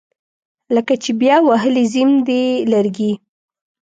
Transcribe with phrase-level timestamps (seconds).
[0.75, 3.11] لکه چې بیا وهلي زیم دي لرګي